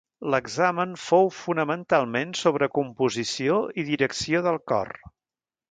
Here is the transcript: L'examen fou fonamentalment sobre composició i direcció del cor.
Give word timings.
L'examen 0.33 0.95
fou 1.07 1.29
fonamentalment 1.41 2.33
sobre 2.41 2.71
composició 2.81 3.61
i 3.83 3.87
direcció 3.93 4.45
del 4.49 4.63
cor. 4.73 4.93